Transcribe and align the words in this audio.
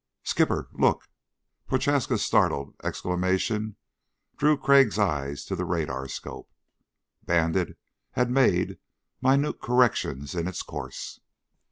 "Skipper, 0.23 0.67
look." 0.71 1.07
Prochaska's 1.67 2.23
startled 2.23 2.73
exclamation 2.83 3.75
drew 4.35 4.57
Crag's 4.57 4.97
eyes 4.97 5.45
to 5.45 5.55
the 5.55 5.63
radarscope. 5.63 6.49
Bandit 7.21 7.77
had 8.13 8.31
made 8.31 8.79
minute 9.21 9.61
corrections 9.61 10.33
in 10.33 10.47
its 10.47 10.63
course. 10.63 11.19